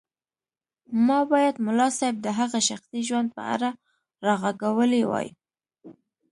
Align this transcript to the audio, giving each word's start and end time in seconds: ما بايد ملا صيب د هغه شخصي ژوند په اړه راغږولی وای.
ما 1.07 1.19
بايد 1.31 1.55
ملا 1.65 1.87
صيب 1.99 2.15
د 2.21 2.27
هغه 2.39 2.59
شخصي 2.69 2.99
ژوند 3.09 3.27
په 3.35 3.41
اړه 3.53 3.69
راغږولی 4.25 5.03
وای. 5.05 5.27